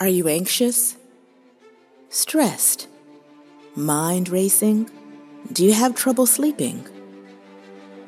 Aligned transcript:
Are 0.00 0.08
you 0.08 0.28
anxious? 0.28 0.96
Stressed? 2.08 2.88
Mind 3.76 4.30
racing? 4.30 4.88
Do 5.52 5.62
you 5.62 5.74
have 5.74 5.94
trouble 5.94 6.24
sleeping? 6.24 6.86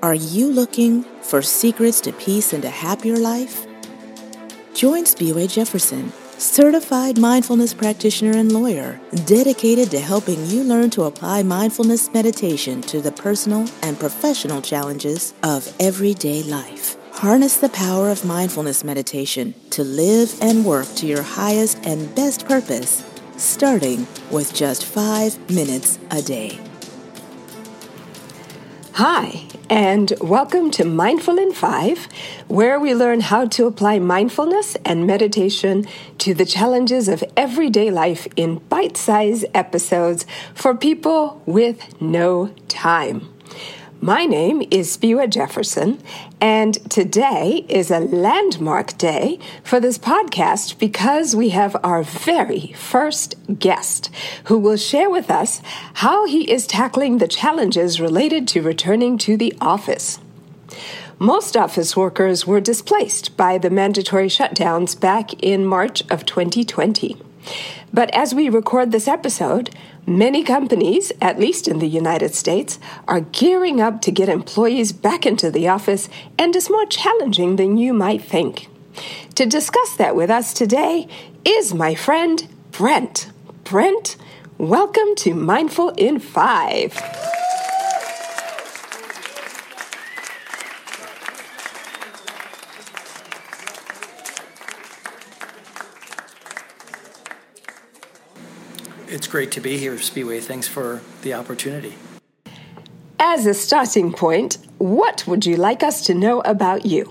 Are 0.02 0.14
you 0.14 0.46
looking 0.50 1.02
for 1.20 1.42
secrets 1.42 2.00
to 2.00 2.12
peace 2.14 2.54
and 2.54 2.64
a 2.64 2.70
happier 2.70 3.18
life? 3.18 3.66
Join 4.72 5.04
Spiwe 5.04 5.52
Jefferson, 5.52 6.10
certified 6.38 7.18
mindfulness 7.18 7.74
practitioner 7.74 8.38
and 8.38 8.52
lawyer, 8.52 8.98
dedicated 9.26 9.90
to 9.90 10.00
helping 10.00 10.46
you 10.46 10.64
learn 10.64 10.88
to 10.96 11.02
apply 11.02 11.42
mindfulness 11.42 12.10
meditation 12.14 12.80
to 12.80 13.02
the 13.02 13.12
personal 13.12 13.68
and 13.82 14.00
professional 14.00 14.62
challenges 14.62 15.34
of 15.42 15.70
everyday 15.78 16.42
life. 16.44 16.81
Harness 17.22 17.56
the 17.56 17.68
power 17.68 18.10
of 18.10 18.24
mindfulness 18.24 18.82
meditation 18.82 19.54
to 19.70 19.84
live 19.84 20.36
and 20.42 20.64
work 20.64 20.88
to 20.96 21.06
your 21.06 21.22
highest 21.22 21.78
and 21.86 22.12
best 22.16 22.48
purpose, 22.48 23.04
starting 23.36 24.08
with 24.32 24.52
just 24.52 24.84
five 24.84 25.38
minutes 25.48 26.00
a 26.10 26.20
day. 26.20 26.58
Hi, 28.94 29.46
and 29.70 30.12
welcome 30.20 30.72
to 30.72 30.84
Mindful 30.84 31.38
in 31.38 31.52
Five, 31.52 32.08
where 32.48 32.80
we 32.80 32.92
learn 32.92 33.20
how 33.20 33.46
to 33.46 33.66
apply 33.66 34.00
mindfulness 34.00 34.76
and 34.84 35.06
meditation 35.06 35.86
to 36.18 36.34
the 36.34 36.44
challenges 36.44 37.06
of 37.06 37.22
everyday 37.36 37.92
life 37.92 38.26
in 38.34 38.58
bite 38.68 38.96
sized 38.96 39.44
episodes 39.54 40.26
for 40.56 40.74
people 40.74 41.40
with 41.46 42.00
no 42.02 42.48
time. 42.66 43.32
My 44.04 44.24
name 44.24 44.64
is 44.68 44.96
Spiwe 44.96 45.30
Jefferson, 45.30 46.02
and 46.40 46.74
today 46.90 47.64
is 47.68 47.88
a 47.88 48.00
landmark 48.00 48.98
day 48.98 49.38
for 49.62 49.78
this 49.78 49.96
podcast 49.96 50.80
because 50.80 51.36
we 51.36 51.50
have 51.50 51.76
our 51.84 52.02
very 52.02 52.72
first 52.72 53.36
guest 53.60 54.10
who 54.46 54.58
will 54.58 54.76
share 54.76 55.08
with 55.08 55.30
us 55.30 55.62
how 55.94 56.26
he 56.26 56.50
is 56.50 56.66
tackling 56.66 57.18
the 57.18 57.28
challenges 57.28 58.00
related 58.00 58.48
to 58.48 58.60
returning 58.60 59.18
to 59.18 59.36
the 59.36 59.54
office. 59.60 60.18
Most 61.20 61.56
office 61.56 61.96
workers 61.96 62.44
were 62.44 62.60
displaced 62.60 63.36
by 63.36 63.56
the 63.56 63.70
mandatory 63.70 64.26
shutdowns 64.26 64.98
back 64.98 65.32
in 65.34 65.64
March 65.64 66.02
of 66.10 66.26
2020. 66.26 67.18
But 67.92 68.10
as 68.14 68.34
we 68.34 68.48
record 68.48 68.90
this 68.90 69.08
episode, 69.08 69.70
many 70.06 70.42
companies, 70.42 71.12
at 71.20 71.38
least 71.38 71.68
in 71.68 71.78
the 71.78 71.88
United 71.88 72.34
States, 72.34 72.78
are 73.06 73.20
gearing 73.20 73.80
up 73.80 74.00
to 74.02 74.10
get 74.10 74.28
employees 74.28 74.92
back 74.92 75.26
into 75.26 75.50
the 75.50 75.68
office, 75.68 76.08
and 76.38 76.54
it's 76.56 76.70
more 76.70 76.86
challenging 76.86 77.56
than 77.56 77.76
you 77.76 77.92
might 77.92 78.22
think. 78.22 78.68
To 79.36 79.46
discuss 79.46 79.96
that 79.96 80.16
with 80.16 80.30
us 80.30 80.52
today 80.52 81.08
is 81.44 81.74
my 81.74 81.94
friend 81.94 82.46
Brent. 82.70 83.30
Brent, 83.64 84.16
welcome 84.58 85.14
to 85.16 85.34
Mindful 85.34 85.90
in 85.90 86.18
Five. 86.18 86.98
Great 99.32 99.50
to 99.52 99.62
be 99.62 99.78
here, 99.78 99.94
Spiwe. 99.94 100.42
Thanks 100.42 100.68
for 100.68 101.00
the 101.22 101.32
opportunity. 101.32 101.94
As 103.18 103.46
a 103.46 103.54
starting 103.54 104.12
point, 104.12 104.58
what 104.76 105.26
would 105.26 105.46
you 105.46 105.56
like 105.56 105.82
us 105.82 106.04
to 106.04 106.12
know 106.12 106.42
about 106.42 106.84
you? 106.84 107.10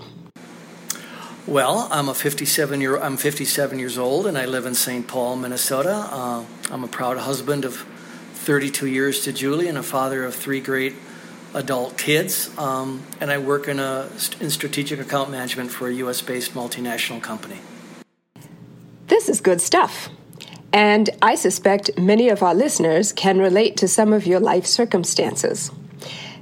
Well, 1.48 1.88
I'm 1.90 2.08
a 2.08 2.14
57 2.14 2.80
year 2.80 2.96
I'm 2.96 3.16
57 3.16 3.76
years 3.76 3.98
old, 3.98 4.28
and 4.28 4.38
I 4.38 4.46
live 4.46 4.66
in 4.66 4.74
St. 4.76 5.08
Paul, 5.08 5.34
Minnesota. 5.34 5.94
Uh, 6.12 6.44
I'm 6.70 6.84
a 6.84 6.86
proud 6.86 7.18
husband 7.18 7.64
of 7.64 7.84
32 8.34 8.86
years 8.86 9.24
to 9.24 9.32
Julie, 9.32 9.66
and 9.66 9.76
a 9.76 9.82
father 9.82 10.22
of 10.22 10.36
three 10.36 10.60
great 10.60 10.94
adult 11.54 11.98
kids. 11.98 12.56
Um, 12.56 13.02
and 13.20 13.32
I 13.32 13.38
work 13.38 13.66
in 13.66 13.80
a 13.80 14.08
in 14.38 14.50
strategic 14.50 15.00
account 15.00 15.32
management 15.32 15.72
for 15.72 15.88
a 15.88 15.92
U.S. 15.94 16.22
based 16.22 16.54
multinational 16.54 17.20
company. 17.20 17.58
This 19.08 19.28
is 19.28 19.40
good 19.40 19.60
stuff. 19.60 20.08
And 20.72 21.10
I 21.20 21.34
suspect 21.34 21.98
many 21.98 22.28
of 22.28 22.42
our 22.42 22.54
listeners 22.54 23.12
can 23.12 23.38
relate 23.38 23.76
to 23.78 23.88
some 23.88 24.12
of 24.12 24.26
your 24.26 24.40
life 24.40 24.66
circumstances. 24.66 25.70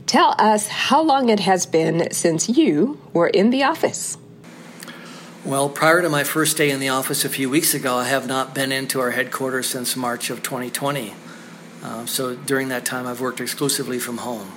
Tell 0.06 0.34
us 0.38 0.68
how 0.68 1.02
long 1.02 1.28
it 1.28 1.40
has 1.40 1.66
been 1.66 2.12
since 2.12 2.48
you 2.48 3.00
were 3.12 3.28
in 3.28 3.50
the 3.50 3.64
office. 3.64 4.18
Well, 5.44 5.68
prior 5.68 6.02
to 6.02 6.08
my 6.08 6.22
first 6.22 6.56
day 6.56 6.70
in 6.70 6.80
the 6.80 6.90
office 6.90 7.24
a 7.24 7.28
few 7.28 7.48
weeks 7.48 7.74
ago, 7.74 7.96
I 7.96 8.04
have 8.04 8.26
not 8.26 8.54
been 8.54 8.72
into 8.72 9.00
our 9.00 9.10
headquarters 9.10 9.68
since 9.68 9.96
March 9.96 10.30
of 10.30 10.42
2020. 10.42 11.14
Uh, 11.82 12.06
so 12.06 12.36
during 12.36 12.68
that 12.68 12.84
time, 12.84 13.06
I've 13.06 13.20
worked 13.20 13.40
exclusively 13.40 13.98
from 13.98 14.18
home. 14.18 14.52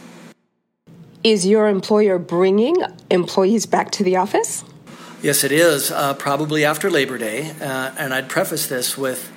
Is 1.24 1.48
your 1.48 1.70
employer 1.70 2.20
bringing 2.20 2.76
employees 3.10 3.66
back 3.66 3.92
to 3.92 4.04
the 4.04 4.18
office? 4.18 4.66
Yes, 5.22 5.46
it 5.46 5.54
is, 5.54 5.90
uh, 5.90 6.16
probably 6.16 6.66
after 6.66 6.92
Labor 6.92 7.18
Day. 7.18 7.52
Uh, 7.62 7.92
and 7.98 8.14
I'd 8.14 8.28
preface 8.28 8.68
this 8.68 8.98
with 8.98 9.32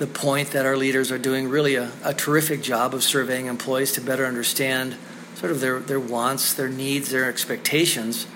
the 0.00 0.06
point 0.06 0.52
that 0.52 0.64
our 0.64 0.78
leaders 0.78 1.12
are 1.12 1.18
doing 1.18 1.46
really 1.46 1.74
a, 1.74 1.92
a, 2.02 2.14
terrific 2.14 2.62
job 2.62 2.94
of 2.94 3.04
surveying 3.04 3.44
employees 3.44 3.92
to 3.92 4.00
better 4.00 4.24
understand 4.24 4.96
sort 5.34 5.52
of 5.52 5.60
their, 5.60 5.78
their 5.78 6.00
wants, 6.00 6.54
their 6.54 6.70
needs, 6.70 7.10
their 7.10 7.28
expectations. 7.28 8.26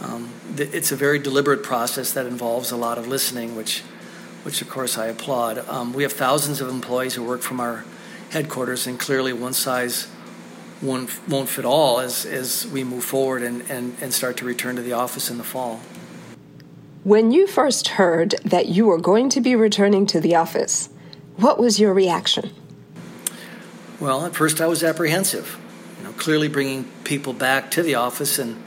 Um, 0.00 0.30
it's 0.56 0.90
a 0.90 0.96
very 0.96 1.18
deliberate 1.18 1.62
process 1.62 2.12
that 2.14 2.24
involves 2.24 2.70
a 2.70 2.78
lot 2.78 2.96
of 2.96 3.08
listening, 3.08 3.56
which, 3.56 3.80
which 4.42 4.62
of 4.62 4.70
course 4.70 4.96
I 4.96 5.08
applaud. 5.08 5.58
Um, 5.68 5.92
we 5.92 6.02
have 6.02 6.14
thousands 6.14 6.62
of 6.62 6.70
employees 6.70 7.14
who 7.14 7.22
work 7.22 7.42
from 7.42 7.60
our 7.60 7.84
headquarters, 8.30 8.86
and 8.86 8.98
clearly 8.98 9.34
one 9.34 9.52
size 9.52 10.08
won't, 10.80 11.10
won't 11.28 11.50
fit 11.50 11.66
all 11.66 12.00
as, 12.00 12.24
as 12.24 12.66
we 12.68 12.84
move 12.84 13.04
forward 13.04 13.42
and, 13.42 13.70
and, 13.70 13.94
and 14.00 14.14
start 14.14 14.38
to 14.38 14.46
return 14.46 14.76
to 14.76 14.82
the 14.82 14.94
office 14.94 15.28
in 15.28 15.36
the 15.36 15.44
fall. 15.44 15.82
When 17.04 17.32
you 17.32 17.46
first 17.46 17.88
heard 17.88 18.36
that 18.44 18.68
you 18.68 18.86
were 18.86 18.98
going 18.98 19.28
to 19.30 19.42
be 19.42 19.54
returning 19.54 20.06
to 20.06 20.18
the 20.18 20.36
office, 20.36 20.88
what 21.42 21.58
was 21.58 21.80
your 21.80 21.92
reaction? 21.92 22.50
Well, 23.98 24.24
at 24.24 24.34
first 24.34 24.60
I 24.60 24.66
was 24.66 24.82
apprehensive. 24.82 25.58
You 25.98 26.04
know, 26.04 26.12
clearly 26.12 26.48
bringing 26.48 26.84
people 27.04 27.32
back 27.32 27.70
to 27.72 27.82
the 27.82 27.96
office 27.96 28.38
and 28.38 28.62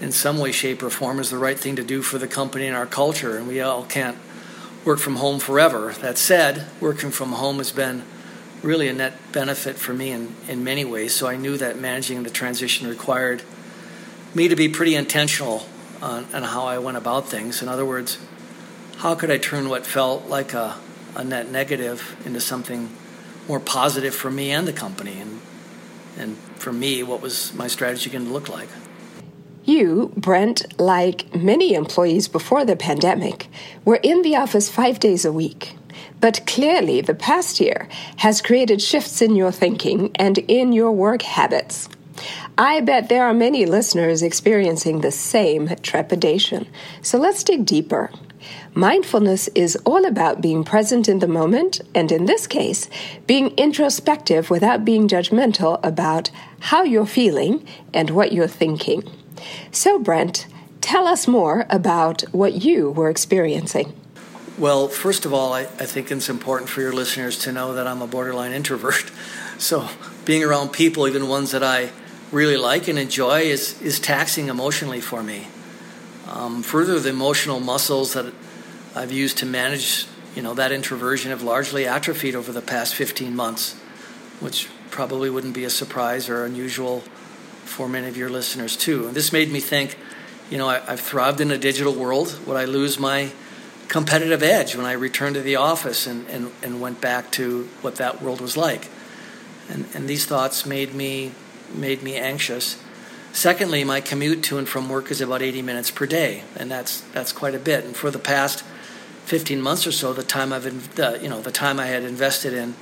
in 0.00 0.10
some 0.10 0.38
way, 0.38 0.50
shape, 0.50 0.82
or 0.82 0.90
form 0.90 1.20
is 1.20 1.30
the 1.30 1.38
right 1.38 1.58
thing 1.58 1.76
to 1.76 1.84
do 1.84 2.02
for 2.02 2.18
the 2.18 2.26
company 2.26 2.66
and 2.66 2.76
our 2.76 2.86
culture, 2.86 3.36
and 3.36 3.46
we 3.46 3.60
all 3.60 3.84
can't 3.84 4.18
work 4.84 4.98
from 4.98 5.16
home 5.16 5.38
forever. 5.38 5.92
That 6.00 6.18
said, 6.18 6.66
working 6.80 7.12
from 7.12 7.32
home 7.32 7.58
has 7.58 7.70
been 7.70 8.02
really 8.62 8.88
a 8.88 8.92
net 8.92 9.14
benefit 9.30 9.76
for 9.76 9.94
me 9.94 10.10
in, 10.10 10.34
in 10.48 10.64
many 10.64 10.84
ways, 10.84 11.14
so 11.14 11.28
I 11.28 11.36
knew 11.36 11.56
that 11.56 11.78
managing 11.78 12.24
the 12.24 12.30
transition 12.30 12.88
required 12.88 13.44
me 14.34 14.48
to 14.48 14.56
be 14.56 14.68
pretty 14.68 14.96
intentional 14.96 15.66
on, 16.02 16.26
on 16.34 16.42
how 16.42 16.64
I 16.64 16.78
went 16.78 16.96
about 16.96 17.28
things. 17.28 17.62
In 17.62 17.68
other 17.68 17.86
words, 17.86 18.18
how 18.96 19.14
could 19.14 19.30
I 19.30 19.38
turn 19.38 19.68
what 19.68 19.86
felt 19.86 20.26
like 20.26 20.52
a 20.52 20.78
a 21.14 21.24
net 21.24 21.50
negative 21.50 22.16
into 22.24 22.40
something 22.40 22.90
more 23.48 23.60
positive 23.60 24.14
for 24.14 24.30
me 24.30 24.50
and 24.50 24.66
the 24.66 24.72
company 24.72 25.20
and 25.20 25.40
and 26.18 26.36
for 26.56 26.72
me 26.72 27.02
what 27.02 27.20
was 27.20 27.52
my 27.54 27.66
strategy 27.66 28.10
going 28.10 28.26
to 28.26 28.32
look 28.32 28.48
like 28.48 28.68
you 29.64 30.12
brent 30.16 30.78
like 30.80 31.34
many 31.34 31.74
employees 31.74 32.28
before 32.28 32.64
the 32.64 32.76
pandemic 32.76 33.48
were 33.84 34.00
in 34.02 34.22
the 34.22 34.36
office 34.36 34.70
5 34.70 35.00
days 35.00 35.24
a 35.24 35.32
week 35.32 35.76
but 36.20 36.46
clearly 36.46 37.00
the 37.00 37.14
past 37.14 37.60
year 37.60 37.88
has 38.18 38.42
created 38.42 38.80
shifts 38.80 39.20
in 39.20 39.34
your 39.34 39.52
thinking 39.52 40.10
and 40.16 40.38
in 40.38 40.72
your 40.72 40.92
work 40.92 41.22
habits 41.22 41.88
I 42.58 42.80
bet 42.82 43.08
there 43.08 43.24
are 43.24 43.34
many 43.34 43.64
listeners 43.66 44.22
experiencing 44.22 45.00
the 45.00 45.10
same 45.10 45.68
trepidation. 45.82 46.68
So 47.00 47.18
let's 47.18 47.42
dig 47.42 47.64
deeper. 47.64 48.10
Mindfulness 48.74 49.48
is 49.48 49.76
all 49.84 50.04
about 50.04 50.40
being 50.40 50.64
present 50.64 51.08
in 51.08 51.18
the 51.18 51.28
moment, 51.28 51.80
and 51.94 52.10
in 52.10 52.26
this 52.26 52.46
case, 52.46 52.88
being 53.26 53.48
introspective 53.56 54.50
without 54.50 54.84
being 54.84 55.08
judgmental 55.08 55.80
about 55.82 56.30
how 56.60 56.82
you're 56.82 57.06
feeling 57.06 57.66
and 57.92 58.10
what 58.10 58.32
you're 58.32 58.48
thinking. 58.48 59.02
So, 59.70 59.98
Brent, 59.98 60.46
tell 60.80 61.06
us 61.06 61.28
more 61.28 61.66
about 61.68 62.22
what 62.32 62.64
you 62.64 62.90
were 62.90 63.10
experiencing. 63.10 63.92
Well, 64.58 64.88
first 64.88 65.24
of 65.24 65.32
all, 65.32 65.52
I, 65.52 65.62
I 65.62 65.86
think 65.86 66.10
it's 66.10 66.28
important 66.28 66.68
for 66.68 66.82
your 66.82 66.92
listeners 66.92 67.38
to 67.40 67.52
know 67.52 67.74
that 67.74 67.86
I'm 67.86 68.02
a 68.02 68.06
borderline 68.06 68.52
introvert. 68.52 69.10
So, 69.58 69.88
being 70.24 70.42
around 70.42 70.70
people, 70.70 71.06
even 71.06 71.28
ones 71.28 71.52
that 71.52 71.62
I 71.62 71.90
really 72.32 72.56
like 72.56 72.88
and 72.88 72.98
enjoy, 72.98 73.42
is, 73.42 73.80
is 73.80 74.00
taxing 74.00 74.48
emotionally 74.48 75.00
for 75.00 75.22
me. 75.22 75.46
Um, 76.32 76.62
further, 76.62 76.98
the 76.98 77.10
emotional 77.10 77.60
muscles 77.60 78.14
that 78.14 78.32
I've 78.94 79.12
used 79.12 79.38
to 79.38 79.46
manage, 79.46 80.06
you 80.34 80.42
know, 80.42 80.54
that 80.54 80.72
introversion 80.72 81.30
have 81.30 81.42
largely 81.42 81.86
atrophied 81.86 82.34
over 82.34 82.52
the 82.52 82.62
past 82.62 82.94
15 82.94 83.36
months, 83.36 83.74
which 84.40 84.68
probably 84.90 85.28
wouldn't 85.28 85.54
be 85.54 85.64
a 85.64 85.70
surprise 85.70 86.28
or 86.28 86.44
unusual 86.44 87.00
for 87.64 87.88
many 87.88 88.08
of 88.08 88.16
your 88.16 88.30
listeners 88.30 88.76
too. 88.76 89.06
And 89.06 89.14
this 89.14 89.32
made 89.32 89.52
me 89.52 89.60
think, 89.60 89.98
you 90.50 90.56
know, 90.56 90.68
I, 90.68 90.78
have 90.80 91.00
thrived 91.00 91.40
in 91.40 91.50
a 91.50 91.58
digital 91.58 91.94
world. 91.94 92.38
Would 92.46 92.56
I 92.56 92.64
lose 92.64 92.98
my 92.98 93.30
competitive 93.92 94.42
edge 94.42 94.74
when 94.74 94.86
I 94.86 94.92
returned 94.92 95.34
to 95.34 95.42
the 95.42 95.56
office 95.56 96.06
and, 96.06 96.26
and, 96.28 96.50
and 96.62 96.80
went 96.80 97.02
back 97.02 97.30
to 97.32 97.64
what 97.82 97.96
that 97.96 98.22
world 98.22 98.40
was 98.40 98.56
like. 98.56 98.88
And, 99.68 99.86
and 99.92 100.08
these 100.08 100.24
thoughts 100.24 100.64
made 100.64 100.94
me, 100.94 101.32
made 101.74 102.02
me 102.02 102.16
anxious. 102.16 102.82
Secondly, 103.32 103.82
my 103.82 104.00
commute 104.00 104.42
to 104.44 104.58
and 104.58 104.68
from 104.68 104.88
work 104.88 105.10
is 105.10 105.20
about 105.20 105.42
80 105.42 105.62
minutes 105.62 105.90
per 105.90 106.06
day, 106.06 106.44
and 106.56 106.70
that's, 106.70 107.00
that's 107.12 107.32
quite 107.32 107.54
a 107.54 107.58
bit. 107.58 107.84
And 107.84 107.96
for 107.96 108.10
the 108.10 108.18
past 108.18 108.62
15 109.24 109.60
months 109.62 109.86
or 109.86 109.92
so, 109.92 110.12
the 110.12 110.22
time 110.22 110.52
I've 110.52 110.66
you 111.22 111.28
know 111.28 111.40
the 111.40 111.52
time 111.52 111.78
I 111.78 111.86
had 111.86 112.02
invested 112.02 112.52
in 112.52 112.74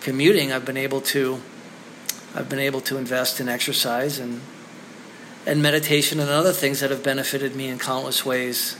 commuting, 0.00 0.52
I've 0.52 0.64
been 0.64 0.76
able 0.76 1.00
to 1.00 1.40
I've 2.34 2.48
been 2.48 2.58
able 2.58 2.80
to 2.82 2.98
invest 2.98 3.40
in 3.40 3.48
exercise 3.48 4.18
and 4.18 4.40
and 5.46 5.62
meditation 5.62 6.20
and 6.20 6.28
other 6.28 6.52
things 6.52 6.80
that 6.80 6.90
have 6.90 7.02
benefited 7.02 7.54
me 7.54 7.68
in 7.68 7.78
countless 7.78 8.24
ways 8.24 8.76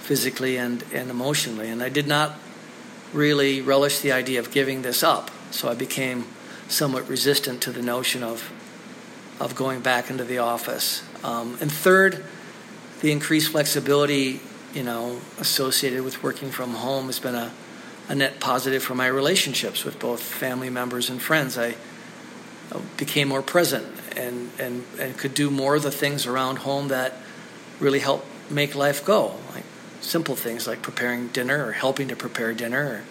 physically 0.00 0.56
and, 0.56 0.84
and 0.92 1.10
emotionally. 1.10 1.68
And 1.68 1.82
I 1.82 1.88
did 1.88 2.06
not 2.06 2.38
really 3.12 3.60
relish 3.60 4.00
the 4.00 4.12
idea 4.12 4.38
of 4.38 4.50
giving 4.50 4.82
this 4.82 5.02
up. 5.02 5.30
So 5.50 5.68
I 5.68 5.74
became 5.74 6.26
somewhat 6.68 7.08
resistant 7.08 7.62
to 7.62 7.72
the 7.72 7.82
notion 7.82 8.22
of 8.22 8.52
of 9.40 9.54
going 9.54 9.80
back 9.80 10.10
into 10.10 10.24
the 10.24 10.38
office. 10.38 11.02
Um, 11.22 11.58
and 11.60 11.70
third, 11.70 12.24
the 13.00 13.12
increased 13.12 13.52
flexibility, 13.52 14.40
you 14.74 14.82
know, 14.82 15.20
associated 15.38 16.02
with 16.02 16.22
working 16.22 16.50
from 16.50 16.74
home 16.74 17.06
has 17.06 17.18
been 17.18 17.34
a, 17.34 17.52
a 18.08 18.14
net 18.14 18.40
positive 18.40 18.82
for 18.82 18.94
my 18.94 19.06
relationships 19.06 19.84
with 19.84 19.98
both 19.98 20.22
family 20.22 20.70
members 20.70 21.10
and 21.10 21.20
friends. 21.20 21.58
I 21.58 21.74
became 22.96 23.28
more 23.28 23.42
present 23.42 23.86
and, 24.16 24.50
and, 24.58 24.84
and 24.98 25.16
could 25.16 25.34
do 25.34 25.50
more 25.50 25.76
of 25.76 25.82
the 25.82 25.90
things 25.90 26.26
around 26.26 26.56
home 26.58 26.88
that 26.88 27.14
really 27.78 28.00
help 28.00 28.24
make 28.50 28.74
life 28.74 29.04
go. 29.04 29.34
Like 29.54 29.64
simple 30.00 30.36
things 30.36 30.66
like 30.66 30.82
preparing 30.82 31.28
dinner 31.28 31.66
or 31.66 31.72
helping 31.72 32.08
to 32.08 32.16
prepare 32.16 32.54
dinner 32.54 32.84
or 32.84 33.04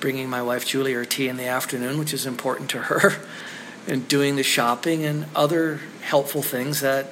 bringing 0.00 0.28
my 0.28 0.42
wife 0.42 0.66
Julie 0.66 0.92
her 0.92 1.04
tea 1.04 1.28
in 1.28 1.36
the 1.36 1.46
afternoon, 1.46 1.98
which 1.98 2.12
is 2.12 2.26
important 2.26 2.70
to 2.70 2.78
her, 2.78 3.12
and 3.86 4.08
doing 4.08 4.36
the 4.36 4.42
shopping 4.42 5.04
and 5.04 5.26
other 5.34 5.80
helpful 6.02 6.42
things 6.42 6.80
that 6.80 7.06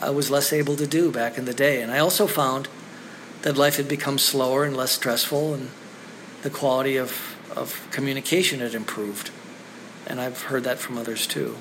I 0.00 0.10
was 0.10 0.30
less 0.30 0.52
able 0.52 0.76
to 0.76 0.86
do 0.86 1.10
back 1.10 1.38
in 1.38 1.44
the 1.46 1.54
day. 1.54 1.80
And 1.80 1.90
I 1.90 1.98
also 1.98 2.26
found 2.26 2.68
that 3.42 3.56
life 3.56 3.76
had 3.76 3.88
become 3.88 4.18
slower 4.18 4.64
and 4.64 4.76
less 4.76 4.92
stressful, 4.92 5.54
and 5.54 5.70
the 6.42 6.50
quality 6.50 6.96
of, 6.96 7.36
of 7.54 7.86
communication 7.90 8.60
had 8.60 8.74
improved. 8.74 9.30
And 10.06 10.20
I've 10.20 10.42
heard 10.42 10.64
that 10.64 10.78
from 10.78 10.98
others 10.98 11.26
too. 11.26 11.56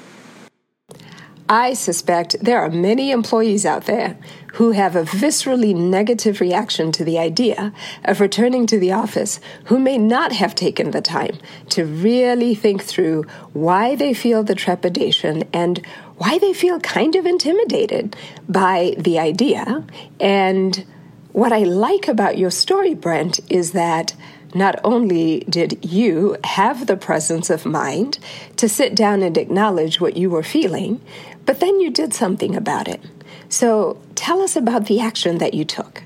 I 1.47 1.73
suspect 1.73 2.37
there 2.41 2.59
are 2.59 2.71
many 2.71 3.11
employees 3.11 3.67
out 3.67 3.85
there 3.85 4.17
who 4.53 4.71
have 4.71 4.95
a 4.95 5.03
viscerally 5.03 5.75
negative 5.75 6.41
reaction 6.41 6.91
to 6.93 7.03
the 7.03 7.19
idea 7.19 7.71
of 8.03 8.19
returning 8.19 8.65
to 8.67 8.79
the 8.79 8.93
office 8.93 9.39
who 9.65 9.77
may 9.77 9.97
not 9.97 10.31
have 10.31 10.55
taken 10.55 10.89
the 10.89 11.01
time 11.01 11.37
to 11.69 11.85
really 11.85 12.55
think 12.55 12.83
through 12.83 13.25
why 13.53 13.95
they 13.95 14.13
feel 14.13 14.43
the 14.43 14.55
trepidation 14.55 15.43
and 15.53 15.85
why 16.17 16.39
they 16.39 16.53
feel 16.53 16.79
kind 16.79 17.15
of 17.15 17.27
intimidated 17.27 18.15
by 18.49 18.95
the 18.97 19.19
idea. 19.19 19.85
And 20.19 20.83
what 21.31 21.53
I 21.53 21.59
like 21.59 22.07
about 22.07 22.39
your 22.39 22.51
story, 22.51 22.95
Brent, 22.95 23.39
is 23.51 23.73
that 23.73 24.15
not 24.55 24.79
only 24.85 25.41
did 25.49 25.83
you 25.83 26.37
have 26.45 26.87
the 26.87 26.95
presence 26.95 27.49
of 27.49 27.65
mind 27.65 28.17
to 28.55 28.69
sit 28.69 28.95
down 28.95 29.21
and 29.21 29.37
acknowledge 29.37 29.99
what 29.99 30.15
you 30.15 30.29
were 30.29 30.43
feeling, 30.43 31.01
but 31.45 31.59
then 31.59 31.79
you 31.79 31.89
did 31.89 32.13
something 32.13 32.55
about 32.55 32.87
it. 32.87 33.01
So 33.49 34.01
tell 34.15 34.41
us 34.41 34.55
about 34.55 34.87
the 34.87 34.99
action 34.99 35.37
that 35.37 35.53
you 35.53 35.65
took. 35.65 36.03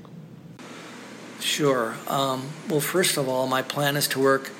Sure. 1.40 1.96
Um, 2.06 2.50
well, 2.68 2.80
first 2.80 3.16
of 3.16 3.28
all, 3.28 3.46
my 3.46 3.62
plan 3.62 3.96
is 3.96 4.06
to 4.08 4.20
work 4.20 4.50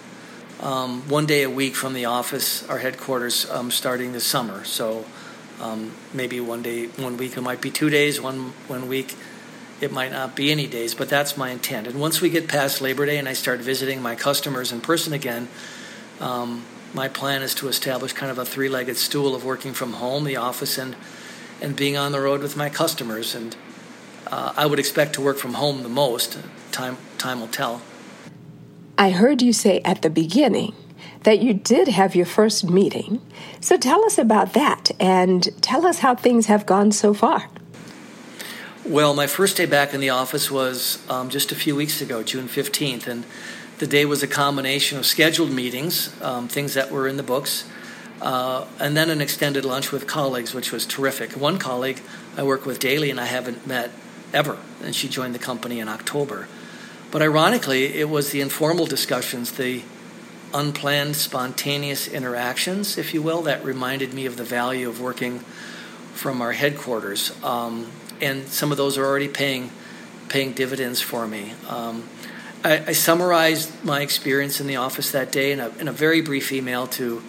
um, 0.61 1.09
one 1.09 1.27
day 1.27 1.43
a 1.43 1.51
week 1.51 1.75
from 1.75 1.93
the 1.93 2.07
office, 2.07 2.67
our 2.69 2.79
headquarters, 2.79 3.49
um, 3.51 3.71
starting 3.71 4.13
this 4.13 4.25
summer. 4.25 4.65
So 4.65 5.05
um, 5.61 5.93
maybe 6.15 6.41
one 6.41 6.63
day, 6.63 6.87
one 6.87 7.17
week 7.17 7.37
it 7.37 7.43
might 7.43 7.61
be 7.61 7.71
two 7.71 7.91
days, 7.91 8.21
one 8.21 8.53
one 8.67 8.89
week 8.89 9.15
it 9.81 9.93
might 9.93 10.13
not 10.13 10.37
be 10.37 10.51
any 10.51 10.67
days, 10.67 10.95
but 10.95 11.09
that's 11.09 11.37
my 11.37 11.51
intent. 11.51 11.87
And 11.87 12.01
once 12.01 12.21
we 12.21 12.29
get 12.29 12.49
past 12.49 12.81
Labor 12.81 13.07
Day 13.07 13.19
and 13.19 13.29
I 13.29 13.33
start 13.33 13.61
visiting 13.61 14.03
my 14.03 14.15
customers 14.15 14.73
in 14.73 14.81
person 14.81 15.13
again, 15.13 15.49
um, 16.21 16.65
my 16.95 17.09
plan 17.09 17.43
is 17.43 17.55
to 17.57 17.69
establish 17.69 18.13
kind 18.13 18.31
of 18.31 18.39
a 18.39 18.45
three-legged 18.45 18.97
stool 18.97 19.35
of 19.35 19.45
working 19.45 19.73
from 19.73 19.95
home, 19.95 20.25
the 20.25 20.37
office, 20.37 20.79
and 20.79 20.97
and 21.63 21.77
being 21.77 21.97
on 21.97 22.13
the 22.13 22.21
road 22.21 22.41
with 22.41 22.57
my 22.57 22.71
customers. 22.71 23.35
And 23.35 23.55
uh, 24.29 24.53
I 24.57 24.67
would 24.67 24.79
expect 24.79 25.15
to 25.15 25.21
work 25.21 25.37
from 25.37 25.55
home 25.55 25.83
the 25.83 25.89
most. 25.89 26.39
Time 26.73 26.97
time 27.19 27.41
will 27.41 27.49
tell. 27.49 27.83
I 28.97 29.11
heard 29.11 29.43
you 29.43 29.53
say 29.53 29.81
at 29.85 30.03
the 30.03 30.11
beginning 30.11 30.75
that 31.23 31.41
you 31.41 31.55
did 31.55 31.89
have 31.89 32.15
your 32.15 32.27
first 32.27 32.69
meeting. 32.69 33.21
So 33.61 33.77
tell 33.77 34.05
us 34.05 34.19
about 34.19 34.55
that 34.55 34.91
and 34.99 35.49
tell 35.63 35.87
us 35.87 35.99
how 35.99 36.15
things 36.15 36.47
have 36.47 36.67
gone 36.67 36.93
so 36.93 37.13
far. 37.15 37.49
Well, 38.85 39.15
my 39.15 39.27
first 39.27 39.57
day 39.57 39.67
back 39.67 39.93
in 39.93 40.01
the 40.01 40.09
office 40.11 40.51
was 40.51 41.05
um, 41.11 41.29
just 41.29 41.53
a 41.53 41.55
few 41.55 41.77
weeks 41.77 42.01
ago, 42.01 42.23
June 42.23 42.49
15th, 42.49 43.07
and 43.07 43.25
the 43.81 43.87
day 43.87 44.05
was 44.05 44.23
a 44.23 44.29
combination 44.29 44.99
of 44.99 45.07
scheduled 45.07 45.51
meetings, 45.51 46.15
um, 46.21 46.49
things 46.49 46.75
that 46.75 46.91
were 46.91 47.09
in 47.09 47.17
the 47.17 47.23
books, 47.23 47.65
uh, 48.21 48.67
and 48.79 48.95
then 48.95 49.09
an 49.09 49.23
extended 49.23 49.65
lunch 49.65 49.91
with 49.91 50.07
colleagues, 50.07 50.53
which 50.53 50.71
was 50.71 50.85
terrific. 50.85 51.33
One 51.33 51.59
colleague 51.59 52.03
I 52.37 52.43
work 52.43 52.67
with 52.67 52.79
daily 52.79 53.11
and 53.11 53.19
I 53.19 53.25
haven't 53.25 53.67
met 53.67 53.91
ever, 54.35 54.59
and 54.85 54.95
she 54.95 55.09
joined 55.09 55.35
the 55.35 55.39
company 55.39 55.81
in 55.81 55.89
October. 55.89 56.47
But 57.11 57.23
ironically, 57.23 57.87
it 57.99 58.11
was 58.11 58.33
the 58.33 58.43
informal 58.43 58.85
discussions, 58.85 59.53
the 59.53 59.83
unplanned, 60.53 61.17
spontaneous 61.17 62.07
interactions, 62.07 62.99
if 62.99 63.15
you 63.15 63.23
will, 63.23 63.41
that 63.43 63.65
reminded 63.65 64.13
me 64.13 64.27
of 64.27 64.37
the 64.37 64.45
value 64.45 64.91
of 64.91 65.01
working 65.01 65.39
from 66.13 66.43
our 66.43 66.53
headquarters. 66.53 67.33
Um, 67.43 67.91
and 68.21 68.47
some 68.49 68.71
of 68.73 68.77
those 68.77 68.99
are 68.99 69.07
already 69.07 69.29
paying 69.29 69.71
paying 70.29 70.53
dividends 70.53 71.01
for 71.01 71.27
me. 71.27 71.55
Um, 71.69 72.09
I, 72.63 72.85
I, 72.89 72.93
summarized 72.93 73.85
my 73.85 74.03
experience 74.03 74.61
in 74.61 74.67
the 74.67 74.77
office 74.77 75.13
that 75.13 75.33
day 75.33 75.53
in 75.53 75.61
a, 75.61 75.69
in 75.79 75.89
a 75.89 75.93
very 75.93 76.21
brief 76.21 76.53
email 76.53 76.87
to 76.89 77.23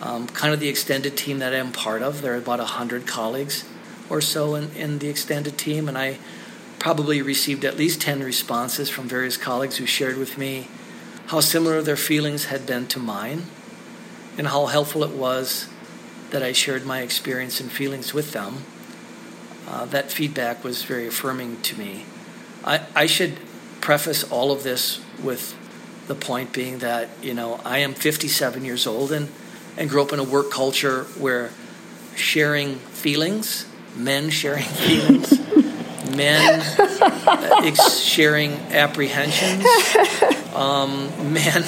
um, 0.00 0.26
kind 0.28 0.54
of 0.54 0.60
the 0.60 0.68
extended 0.68 1.16
team 1.16 1.38
that 1.40 1.54
I'm 1.54 1.72
part 1.72 2.00
of. 2.02 2.22
There 2.22 2.32
are 2.32 2.38
about 2.38 2.60
100 2.60 3.06
colleagues 3.06 3.68
or 4.08 4.20
so 4.20 4.54
in, 4.54 4.70
in 4.72 4.98
the 4.98 5.08
extended 5.08 5.58
team, 5.58 5.86
and 5.86 5.98
I 5.98 6.18
probably 6.78 7.20
received 7.20 7.64
at 7.64 7.76
least 7.76 8.00
10 8.00 8.22
responses 8.22 8.88
from 8.88 9.06
various 9.06 9.36
colleagues 9.36 9.76
who 9.76 9.86
shared 9.86 10.16
with 10.16 10.38
me 10.38 10.68
how 11.26 11.40
similar 11.40 11.82
their 11.82 11.96
feelings 11.96 12.46
had 12.46 12.66
been 12.66 12.86
to 12.88 12.98
mine 12.98 13.44
and 14.38 14.46
how 14.46 14.66
helpful 14.66 15.04
it 15.04 15.10
was 15.10 15.68
that 16.30 16.42
I 16.42 16.52
shared 16.52 16.86
my 16.86 17.02
experience 17.02 17.60
and 17.60 17.70
feelings 17.70 18.14
with 18.14 18.32
them 18.32 18.64
uh, 19.68 19.84
that 19.86 20.10
feedback 20.10 20.64
was 20.64 20.82
very 20.82 21.06
affirming 21.06 21.60
to 21.62 21.78
me. 21.78 22.04
I, 22.64 22.80
I 22.96 23.06
should 23.06 23.36
preface 23.80 24.24
all 24.30 24.52
of 24.52 24.62
this 24.62 25.00
with 25.22 25.56
the 26.06 26.14
point 26.14 26.52
being 26.52 26.78
that, 26.78 27.08
you 27.22 27.34
know, 27.34 27.60
I 27.64 27.78
am 27.78 27.94
57 27.94 28.64
years 28.64 28.86
old 28.86 29.12
and, 29.12 29.28
and 29.76 29.88
grew 29.88 30.02
up 30.02 30.12
in 30.12 30.18
a 30.18 30.24
work 30.24 30.50
culture 30.50 31.04
where 31.18 31.50
sharing 32.16 32.76
feelings, 32.76 33.66
men 33.96 34.30
sharing 34.30 34.64
feelings, 34.64 35.38
men 36.16 36.60
ex- 37.64 37.98
sharing 37.98 38.52
apprehensions, 38.72 39.64
um, 40.54 41.32
men 41.32 41.64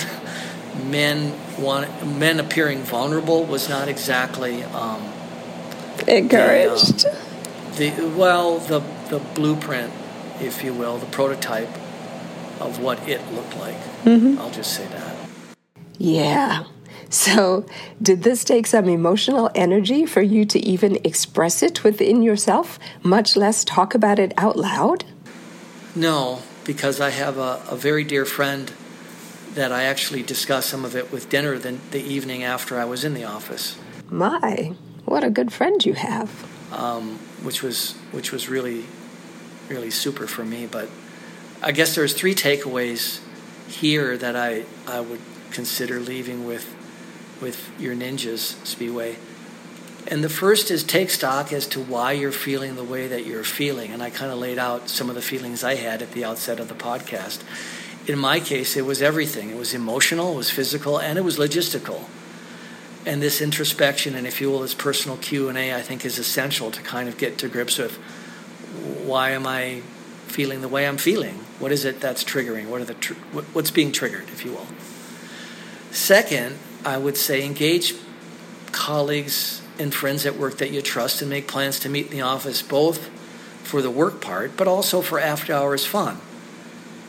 men 0.84 1.32
want 1.60 2.06
men 2.06 2.40
appearing 2.40 2.82
vulnerable 2.82 3.44
was 3.44 3.68
not 3.68 3.88
exactly 3.88 4.62
um, 4.64 5.12
encouraged. 6.08 7.04
The, 7.76 7.90
um, 7.90 7.96
the 7.96 8.08
well 8.16 8.58
the 8.58 8.80
the 9.08 9.18
blueprint, 9.18 9.92
if 10.40 10.64
you 10.64 10.72
will, 10.74 10.98
the 10.98 11.06
prototype 11.06 11.68
of 12.66 12.80
what 12.80 13.08
it 13.08 13.20
looked 13.32 13.56
like. 13.58 13.76
Mm-hmm. 14.04 14.38
I'll 14.38 14.50
just 14.50 14.74
say 14.74 14.86
that. 14.86 15.16
Yeah. 15.98 16.64
So, 17.08 17.66
did 18.00 18.22
this 18.22 18.42
take 18.42 18.66
some 18.66 18.88
emotional 18.88 19.50
energy 19.54 20.06
for 20.06 20.22
you 20.22 20.44
to 20.46 20.58
even 20.58 20.96
express 21.04 21.62
it 21.62 21.84
within 21.84 22.22
yourself, 22.22 22.78
much 23.02 23.36
less 23.36 23.64
talk 23.64 23.94
about 23.94 24.18
it 24.18 24.32
out 24.38 24.56
loud? 24.56 25.04
No, 25.94 26.40
because 26.64 27.00
I 27.00 27.10
have 27.10 27.36
a, 27.36 27.62
a 27.68 27.76
very 27.76 28.02
dear 28.02 28.24
friend 28.24 28.72
that 29.54 29.72
I 29.72 29.84
actually 29.84 30.22
discussed 30.22 30.70
some 30.70 30.86
of 30.86 30.96
it 30.96 31.12
with 31.12 31.28
dinner 31.28 31.58
the, 31.58 31.72
the 31.90 32.02
evening 32.02 32.42
after 32.42 32.78
I 32.78 32.86
was 32.86 33.04
in 33.04 33.12
the 33.12 33.24
office. 33.24 33.76
My, 34.08 34.72
what 35.04 35.22
a 35.22 35.28
good 35.28 35.52
friend 35.52 35.84
you 35.84 35.92
have 35.92 36.30
um, 36.72 37.18
which 37.42 37.62
was 37.62 37.92
which 38.10 38.32
was 38.32 38.48
really 38.48 38.84
really 39.68 39.90
super 39.90 40.26
for 40.26 40.44
me. 40.44 40.66
But 40.66 40.88
I 41.64 41.70
guess 41.70 41.94
there's 41.94 42.12
three 42.12 42.34
takeaways 42.34 43.20
here 43.68 44.16
that 44.16 44.34
I 44.34 44.64
I 44.86 45.00
would 45.00 45.20
consider 45.52 46.00
leaving 46.00 46.44
with 46.44 46.74
with 47.40 47.70
your 47.78 47.94
ninjas 47.94 48.56
Spiwe. 48.64 49.16
And 50.08 50.24
the 50.24 50.28
first 50.28 50.72
is 50.72 50.82
take 50.82 51.10
stock 51.10 51.52
as 51.52 51.68
to 51.68 51.80
why 51.80 52.12
you're 52.12 52.32
feeling 52.32 52.74
the 52.74 52.82
way 52.82 53.06
that 53.06 53.24
you're 53.24 53.44
feeling. 53.44 53.92
And 53.92 54.02
I 54.02 54.10
kind 54.10 54.32
of 54.32 54.38
laid 54.38 54.58
out 54.58 54.88
some 54.88 55.08
of 55.08 55.14
the 55.14 55.22
feelings 55.22 55.62
I 55.62 55.76
had 55.76 56.02
at 56.02 56.10
the 56.10 56.24
outset 56.24 56.58
of 56.58 56.66
the 56.66 56.74
podcast. 56.74 57.44
In 58.08 58.18
my 58.18 58.40
case, 58.40 58.76
it 58.76 58.84
was 58.84 59.00
everything. 59.00 59.50
It 59.50 59.56
was 59.56 59.72
emotional, 59.72 60.32
it 60.32 60.36
was 60.36 60.50
physical, 60.50 60.98
and 60.98 61.16
it 61.16 61.22
was 61.22 61.38
logistical. 61.38 62.06
And 63.06 63.22
this 63.22 63.40
introspection 63.40 64.16
and, 64.16 64.26
if 64.26 64.40
you 64.40 64.50
will, 64.50 64.60
this 64.60 64.74
personal 64.74 65.16
Q 65.16 65.48
and 65.48 65.56
A, 65.56 65.74
I 65.74 65.82
think, 65.82 66.04
is 66.04 66.18
essential 66.18 66.72
to 66.72 66.82
kind 66.82 67.08
of 67.08 67.16
get 67.16 67.38
to 67.38 67.48
grips 67.48 67.78
with 67.78 67.96
why 69.06 69.30
am 69.30 69.46
I 69.46 69.82
feeling 70.26 70.60
the 70.62 70.68
way 70.68 70.88
I'm 70.88 70.98
feeling? 70.98 71.38
What 71.62 71.70
is 71.70 71.84
it 71.84 72.00
that's 72.00 72.24
triggering? 72.24 72.66
What 72.66 72.80
are 72.80 72.84
the 72.84 72.94
tr- 72.94 73.14
what's 73.52 73.70
being 73.70 73.92
triggered, 73.92 74.28
if 74.30 74.44
you 74.44 74.50
will? 74.50 74.66
Second, 75.92 76.58
I 76.84 76.98
would 76.98 77.16
say 77.16 77.46
engage 77.46 77.94
colleagues 78.72 79.62
and 79.78 79.94
friends 79.94 80.26
at 80.26 80.36
work 80.36 80.58
that 80.58 80.72
you 80.72 80.82
trust 80.82 81.22
and 81.22 81.30
make 81.30 81.46
plans 81.46 81.78
to 81.78 81.88
meet 81.88 82.06
in 82.06 82.10
the 82.10 82.20
office 82.20 82.62
both 82.62 83.08
for 83.62 83.80
the 83.80 83.92
work 83.92 84.20
part 84.20 84.56
but 84.56 84.66
also 84.66 85.02
for 85.02 85.20
after 85.20 85.54
hours 85.54 85.86
fun. 85.86 86.18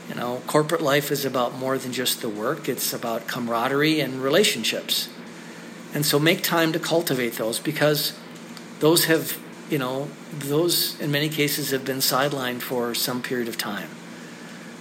You 0.07 0.13
know, 0.13 0.43
corporate 0.45 0.81
life 0.81 1.09
is 1.09 1.25
about 1.25 1.55
more 1.55 1.79
than 1.79 1.91
just 1.91 2.21
the 2.21 2.29
work, 2.29 2.69
it's 2.69 2.93
about 2.93 3.27
camaraderie 3.27 4.01
and 4.01 4.21
relationships. 4.21 5.09
And 5.95 6.05
so 6.05 6.19
make 6.19 6.43
time 6.43 6.71
to 6.73 6.79
cultivate 6.79 7.37
those 7.37 7.57
because 7.57 8.15
those 8.81 9.05
have, 9.05 9.35
you 9.71 9.79
know, 9.79 10.09
those 10.31 10.99
in 10.99 11.09
many 11.09 11.29
cases 11.29 11.71
have 11.71 11.83
been 11.83 11.97
sidelined 11.97 12.61
for 12.61 12.93
some 12.93 13.23
period 13.23 13.47
of 13.47 13.57
time. 13.57 13.89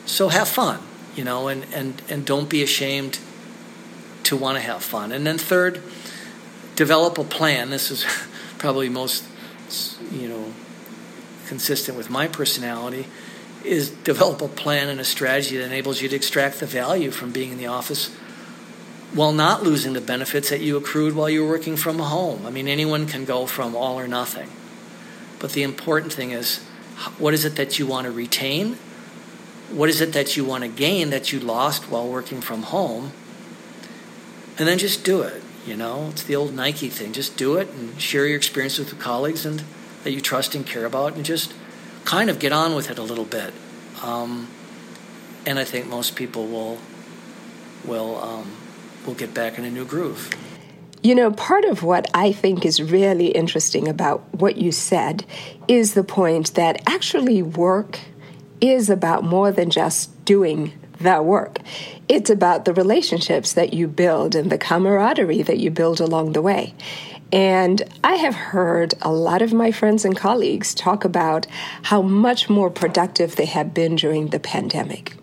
So 0.06 0.28
have 0.28 0.48
fun, 0.48 0.80
you 1.14 1.24
know, 1.24 1.48
and, 1.48 1.64
and, 1.72 2.02
and 2.08 2.24
don't 2.24 2.48
be 2.48 2.62
ashamed 2.62 3.18
to 4.24 4.36
want 4.36 4.56
to 4.56 4.62
have 4.62 4.82
fun. 4.82 5.12
And 5.12 5.26
then 5.26 5.38
third, 5.38 5.82
develop 6.76 7.18
a 7.18 7.24
plan. 7.24 7.70
This 7.70 7.90
is 7.90 8.04
probably 8.58 8.88
most, 8.88 9.24
you 10.10 10.28
know, 10.28 10.52
consistent 11.46 11.96
with 11.96 12.10
my 12.10 12.26
personality. 12.26 13.06
Is 13.64 13.90
develop 13.90 14.42
a 14.42 14.48
plan 14.48 14.88
and 14.88 14.98
a 14.98 15.04
strategy 15.04 15.56
that 15.56 15.66
enables 15.66 16.02
you 16.02 16.08
to 16.08 16.16
extract 16.16 16.58
the 16.58 16.66
value 16.66 17.12
from 17.12 17.30
being 17.30 17.52
in 17.52 17.58
the 17.58 17.68
office 17.68 18.08
while 19.14 19.32
not 19.32 19.62
losing 19.62 19.92
the 19.92 20.00
benefits 20.00 20.50
that 20.50 20.60
you 20.60 20.76
accrued 20.76 21.14
while 21.14 21.28
you 21.28 21.44
were 21.44 21.48
working 21.48 21.76
from 21.76 21.98
home. 21.98 22.46
I 22.46 22.50
mean, 22.50 22.66
anyone 22.66 23.06
can 23.06 23.24
go 23.24 23.46
from 23.46 23.76
all 23.76 24.00
or 24.00 24.08
nothing. 24.08 24.48
But 25.38 25.52
the 25.52 25.62
important 25.62 26.12
thing 26.12 26.30
is 26.30 26.58
what 27.18 27.34
is 27.34 27.44
it 27.44 27.56
that 27.56 27.78
you 27.78 27.86
want 27.86 28.06
to 28.06 28.10
retain? 28.10 28.78
What 29.72 29.88
is 29.88 30.00
it 30.00 30.12
that 30.12 30.36
you 30.36 30.44
want 30.44 30.64
to 30.64 30.68
gain 30.68 31.10
that 31.10 31.32
you 31.32 31.40
lost 31.40 31.90
while 31.90 32.06
working 32.06 32.40
from 32.40 32.62
home? 32.64 33.12
And 34.58 34.68
then 34.68 34.78
just 34.78 35.04
do 35.04 35.22
it. 35.22 35.42
You 35.66 35.76
know, 35.76 36.08
it's 36.10 36.24
the 36.24 36.36
old 36.36 36.54
Nike 36.54 36.88
thing. 36.88 37.12
Just 37.12 37.36
do 37.36 37.56
it 37.56 37.68
and 37.70 38.00
share 38.00 38.26
your 38.26 38.36
experience 38.36 38.78
with 38.78 38.98
colleagues 38.98 39.46
and 39.46 39.62
that 40.04 40.10
you 40.10 40.20
trust 40.20 40.54
and 40.54 40.66
care 40.66 40.84
about, 40.84 41.14
and 41.14 41.24
just 41.24 41.54
kind 42.04 42.28
of 42.28 42.38
get 42.38 42.52
on 42.52 42.74
with 42.74 42.90
it 42.90 42.98
a 42.98 43.02
little 43.02 43.24
bit. 43.24 43.54
Um, 44.02 44.48
and 45.46 45.58
I 45.58 45.64
think 45.64 45.86
most 45.86 46.16
people 46.16 46.46
will 46.46 46.78
will 47.84 48.16
um, 48.16 48.50
will 49.06 49.14
get 49.14 49.32
back 49.32 49.58
in 49.58 49.64
a 49.64 49.70
new 49.70 49.84
groove. 49.84 50.30
You 51.02 51.16
know, 51.16 51.32
part 51.32 51.64
of 51.64 51.82
what 51.82 52.08
I 52.14 52.30
think 52.30 52.64
is 52.64 52.80
really 52.80 53.28
interesting 53.28 53.88
about 53.88 54.22
what 54.34 54.56
you 54.56 54.70
said 54.70 55.24
is 55.66 55.94
the 55.94 56.04
point 56.04 56.54
that 56.54 56.80
actually 56.86 57.42
work 57.42 57.98
is 58.62 58.88
about 58.88 59.24
more 59.24 59.52
than 59.52 59.68
just 59.68 60.24
doing 60.24 60.72
the 61.00 61.20
work. 61.20 61.58
It's 62.08 62.30
about 62.30 62.64
the 62.64 62.72
relationships 62.72 63.52
that 63.54 63.74
you 63.74 63.88
build 63.88 64.34
and 64.34 64.50
the 64.50 64.56
camaraderie 64.56 65.42
that 65.42 65.58
you 65.58 65.70
build 65.70 66.00
along 66.00 66.32
the 66.32 66.42
way. 66.42 66.74
And 67.32 67.82
I 68.04 68.14
have 68.16 68.34
heard 68.34 68.94
a 69.02 69.10
lot 69.10 69.42
of 69.42 69.52
my 69.52 69.72
friends 69.72 70.04
and 70.04 70.16
colleagues 70.16 70.74
talk 70.74 71.04
about 71.04 71.46
how 71.82 72.02
much 72.02 72.48
more 72.48 72.70
productive 72.70 73.36
they 73.36 73.46
have 73.46 73.74
been 73.74 73.96
during 73.96 74.28
the 74.28 74.38
pandemic. 74.38 75.16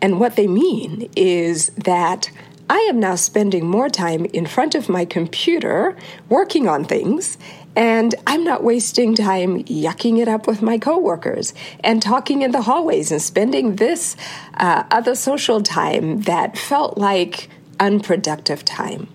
And 0.00 0.18
what 0.18 0.36
they 0.36 0.46
mean 0.46 1.10
is 1.16 1.68
that 1.70 2.30
I 2.70 2.78
am 2.88 2.98
now 2.98 3.16
spending 3.16 3.66
more 3.66 3.90
time 3.90 4.24
in 4.26 4.46
front 4.46 4.74
of 4.74 4.88
my 4.88 5.04
computer 5.04 5.96
working 6.30 6.66
on 6.66 6.84
things 6.84 7.36
and 7.76 8.14
I'm 8.26 8.44
not 8.44 8.62
wasting 8.62 9.14
time 9.14 9.64
yucking 9.64 10.18
it 10.18 10.28
up 10.28 10.46
with 10.46 10.62
my 10.62 10.78
coworkers 10.78 11.54
and 11.80 12.00
talking 12.00 12.42
in 12.42 12.52
the 12.52 12.62
hallways 12.62 13.10
and 13.10 13.20
spending 13.20 13.76
this 13.76 14.16
uh, 14.54 14.84
other 14.90 15.14
social 15.14 15.62
time 15.62 16.22
that 16.22 16.56
felt 16.56 16.98
like 16.98 17.48
unproductive 17.80 18.64
time. 18.64 19.08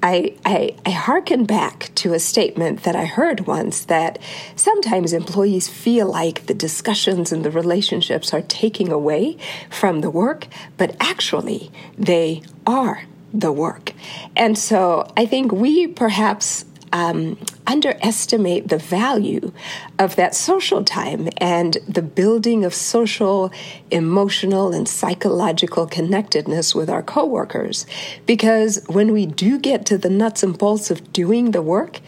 I, 0.00 0.36
I, 0.44 0.76
I 0.86 0.90
hearken 0.90 1.44
back 1.44 1.90
to 1.96 2.12
a 2.12 2.20
statement 2.20 2.84
that 2.84 2.94
I 2.94 3.04
heard 3.04 3.48
once 3.48 3.84
that 3.86 4.20
sometimes 4.54 5.12
employees 5.12 5.68
feel 5.68 6.06
like 6.06 6.46
the 6.46 6.54
discussions 6.54 7.32
and 7.32 7.44
the 7.44 7.50
relationships 7.50 8.32
are 8.32 8.42
taking 8.42 8.92
away 8.92 9.38
from 9.70 10.00
the 10.00 10.10
work, 10.10 10.46
but 10.76 10.96
actually 11.00 11.72
they 11.98 12.42
are 12.64 13.02
the 13.34 13.50
work. 13.50 13.92
And 14.36 14.56
so 14.56 15.12
I 15.16 15.26
think 15.26 15.50
we 15.50 15.88
perhaps 15.88 16.64
um, 16.92 17.38
underestimate 17.66 18.68
the 18.68 18.78
value 18.78 19.52
of 19.98 20.16
that 20.16 20.34
social 20.34 20.84
time 20.84 21.28
and 21.38 21.78
the 21.88 22.02
building 22.02 22.64
of 22.64 22.74
social, 22.74 23.52
emotional, 23.90 24.72
and 24.72 24.88
psychological 24.88 25.86
connectedness 25.86 26.74
with 26.74 26.88
our 26.88 27.02
coworkers. 27.02 27.86
Because 28.26 28.84
when 28.88 29.12
we 29.12 29.26
do 29.26 29.58
get 29.58 29.86
to 29.86 29.98
the 29.98 30.10
nuts 30.10 30.42
and 30.42 30.56
bolts 30.56 30.90
of 30.90 31.12
doing 31.12 31.50
the 31.50 31.62
work, 31.62 32.00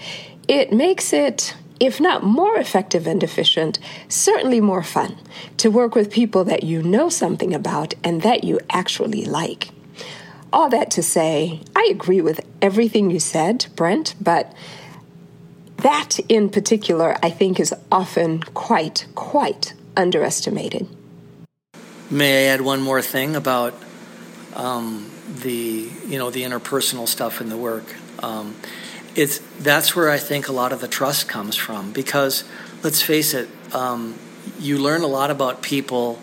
it 0.49 0.73
makes 0.73 1.13
it 1.13 1.55
if 1.81 1.99
not 1.99 2.23
more 2.23 2.59
effective 2.59 3.07
and 3.07 3.23
efficient, 3.23 3.79
certainly 4.07 4.61
more 4.61 4.83
fun 4.83 5.17
to 5.57 5.71
work 5.71 5.95
with 5.95 6.11
people 6.11 6.45
that 6.45 6.63
you 6.63 6.83
know 6.83 7.09
something 7.09 7.55
about 7.55 7.95
and 8.05 8.21
that 8.21 8.45
you 8.45 8.61
actually 8.69 9.25
like. 9.25 9.71
All 10.52 10.69
that 10.71 10.90
to 10.92 11.02
say, 11.02 11.61
I 11.76 11.88
agree 11.90 12.21
with 12.21 12.40
everything 12.61 13.11
you 13.11 13.21
said, 13.21 13.66
Brent, 13.76 14.14
but 14.21 14.52
that 15.78 16.19
in 16.28 16.50
particular, 16.50 17.16
I 17.23 17.30
think, 17.30 17.61
is 17.61 17.75
often 17.90 18.42
quite, 18.42 19.07
quite 19.14 19.75
underestimated. 19.97 20.88
May 22.11 22.49
I 22.49 22.52
add 22.52 22.61
one 22.62 22.80
more 22.80 23.00
thing 23.00 23.37
about 23.37 23.75
um, 24.57 25.11
the, 25.42 25.88
you 26.07 26.19
know, 26.19 26.30
the 26.30 26.42
interpersonal 26.42 27.07
stuff 27.07 27.40
in 27.40 27.49
the 27.49 27.57
work? 27.57 27.85
Um, 28.23 28.57
it's 29.14 29.38
that's 29.59 29.97
where 29.97 30.11
I 30.11 30.19
think 30.19 30.49
a 30.49 30.52
lot 30.52 30.73
of 30.73 30.80
the 30.80 30.88
trust 30.88 31.28
comes 31.28 31.57
from 31.57 31.92
because 31.92 32.45
let's 32.83 33.02
face 33.02 33.35
it, 33.35 33.49
um, 33.73 34.16
you 34.59 34.78
learn 34.78 35.02
a 35.02 35.07
lot 35.07 35.30
about 35.30 35.62
people 35.62 36.19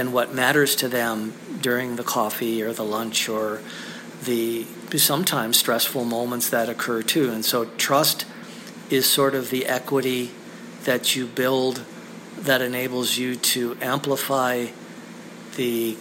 and 0.00 0.14
what 0.14 0.32
matters 0.32 0.74
to 0.76 0.88
them 0.88 1.34
during 1.60 1.96
the 1.96 2.02
coffee 2.02 2.62
or 2.62 2.72
the 2.72 2.82
lunch 2.82 3.28
or 3.28 3.60
the 4.24 4.64
sometimes 4.96 5.58
stressful 5.58 6.06
moments 6.06 6.48
that 6.48 6.70
occur 6.70 7.02
too. 7.02 7.30
And 7.30 7.44
so 7.44 7.66
trust 7.76 8.24
is 8.88 9.04
sort 9.04 9.34
of 9.34 9.50
the 9.50 9.66
equity 9.66 10.30
that 10.84 11.14
you 11.14 11.26
build 11.26 11.84
that 12.38 12.62
enables 12.62 13.18
you 13.18 13.36
to 13.36 13.76
amplify 13.82 14.68
the 15.56 15.98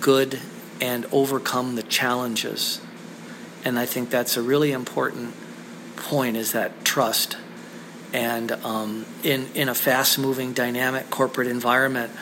good 0.00 0.38
and 0.80 1.04
overcome 1.10 1.74
the 1.74 1.82
challenges. 1.82 2.80
And 3.64 3.80
I 3.80 3.84
think 3.84 4.10
that's 4.10 4.36
a 4.36 4.42
really 4.42 4.70
important 4.70 5.34
point 5.96 6.36
is 6.36 6.52
that 6.52 6.84
trust. 6.84 7.36
And 8.12 8.52
um, 8.52 9.06
in, 9.24 9.48
in 9.56 9.68
a 9.68 9.74
fast 9.74 10.20
moving, 10.20 10.52
dynamic 10.52 11.10
corporate 11.10 11.48
environment 11.48 12.12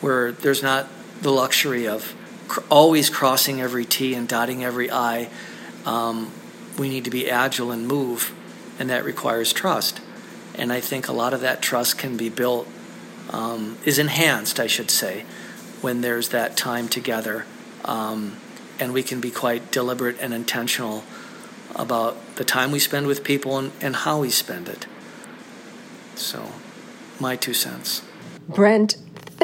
where 0.00 0.32
there's 0.32 0.62
not 0.62 0.88
the 1.22 1.30
luxury 1.30 1.86
of 1.86 2.14
cr- 2.48 2.60
always 2.70 3.10
crossing 3.10 3.60
every 3.60 3.84
T 3.84 4.14
and 4.14 4.28
dotting 4.28 4.64
every 4.64 4.90
I. 4.90 5.28
Um, 5.84 6.32
we 6.78 6.88
need 6.88 7.04
to 7.04 7.10
be 7.10 7.30
agile 7.30 7.70
and 7.70 7.86
move, 7.86 8.34
and 8.78 8.90
that 8.90 9.04
requires 9.04 9.52
trust. 9.52 10.00
And 10.54 10.72
I 10.72 10.80
think 10.80 11.08
a 11.08 11.12
lot 11.12 11.32
of 11.34 11.40
that 11.40 11.62
trust 11.62 11.98
can 11.98 12.16
be 12.16 12.28
built, 12.28 12.66
um, 13.30 13.78
is 13.84 13.98
enhanced, 13.98 14.58
I 14.58 14.66
should 14.66 14.90
say, 14.90 15.24
when 15.80 16.00
there's 16.00 16.30
that 16.30 16.56
time 16.56 16.88
together. 16.88 17.44
Um, 17.84 18.36
and 18.78 18.92
we 18.92 19.02
can 19.02 19.20
be 19.20 19.30
quite 19.30 19.70
deliberate 19.70 20.16
and 20.20 20.34
intentional 20.34 21.04
about 21.74 22.36
the 22.36 22.44
time 22.44 22.70
we 22.72 22.78
spend 22.78 23.06
with 23.06 23.22
people 23.22 23.58
and, 23.58 23.72
and 23.80 23.96
how 23.96 24.20
we 24.20 24.30
spend 24.30 24.68
it. 24.68 24.86
So, 26.14 26.52
my 27.20 27.36
two 27.36 27.54
cents. 27.54 28.02
Brent, 28.48 28.96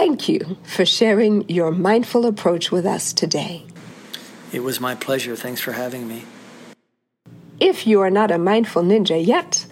Thank 0.03 0.29
you 0.29 0.57
for 0.65 0.85
sharing 0.85 1.49
your 1.49 1.71
mindful 1.71 2.27
approach 2.27 2.73
with 2.73 2.85
us 2.85 3.13
today. 3.13 3.65
It 4.53 4.65
was 4.65 4.81
my 4.81 4.97
pleasure. 4.97 5.37
Thanks 5.37 5.61
for 5.61 5.71
having 5.71 6.09
me. 6.09 6.25
If 7.61 7.87
you 7.87 8.01
are 8.01 8.11
not 8.11 8.33
a 8.33 8.37
mindful 8.37 8.83
ninja 8.83 9.25
yet, 9.25 9.65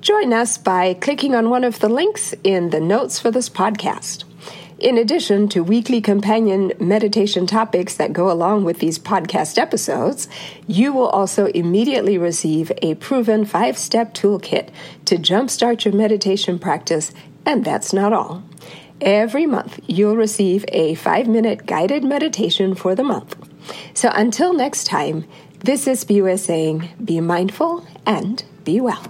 join 0.00 0.32
us 0.32 0.58
by 0.58 0.94
clicking 0.94 1.36
on 1.36 1.50
one 1.50 1.62
of 1.62 1.78
the 1.78 1.88
links 1.88 2.34
in 2.42 2.70
the 2.70 2.80
notes 2.80 3.20
for 3.20 3.30
this 3.30 3.48
podcast. 3.48 4.24
In 4.80 4.98
addition 4.98 5.48
to 5.50 5.62
weekly 5.62 6.00
companion 6.00 6.72
meditation 6.80 7.46
topics 7.46 7.94
that 7.94 8.12
go 8.12 8.28
along 8.28 8.64
with 8.64 8.80
these 8.80 8.98
podcast 8.98 9.56
episodes, 9.56 10.26
you 10.66 10.92
will 10.92 11.10
also 11.10 11.46
immediately 11.46 12.18
receive 12.18 12.72
a 12.82 12.96
proven 12.96 13.44
five 13.44 13.78
step 13.78 14.14
toolkit 14.14 14.70
to 15.04 15.14
jumpstart 15.14 15.84
your 15.84 15.94
meditation 15.94 16.58
practice, 16.58 17.12
and 17.44 17.64
that's 17.64 17.92
not 17.92 18.12
all. 18.12 18.42
Every 19.00 19.44
month, 19.46 19.78
you'll 19.86 20.16
receive 20.16 20.64
a 20.68 20.94
five 20.94 21.28
minute 21.28 21.66
guided 21.66 22.02
meditation 22.02 22.74
for 22.74 22.94
the 22.94 23.04
month. 23.04 23.36
So 23.94 24.10
until 24.14 24.54
next 24.54 24.84
time, 24.84 25.26
this 25.60 25.86
is 25.86 26.04
Spiwe 26.04 26.38
saying, 26.38 26.88
be 27.04 27.20
mindful 27.20 27.86
and 28.06 28.42
be 28.64 28.80
well. 28.80 29.04